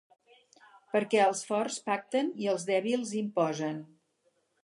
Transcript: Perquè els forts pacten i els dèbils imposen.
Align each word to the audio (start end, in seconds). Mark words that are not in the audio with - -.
Perquè 0.93 1.19
els 1.25 1.41
forts 1.49 1.77
pacten 1.89 2.33
i 2.45 2.49
els 2.53 2.67
dèbils 2.71 3.13
imposen. 3.23 3.77